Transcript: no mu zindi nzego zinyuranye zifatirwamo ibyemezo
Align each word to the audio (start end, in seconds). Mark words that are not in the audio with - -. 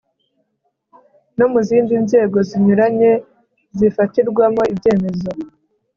no 1.37 1.45
mu 1.51 1.59
zindi 1.67 1.93
nzego 2.05 2.37
zinyuranye 2.49 3.11
zifatirwamo 3.77 4.61
ibyemezo 4.73 5.29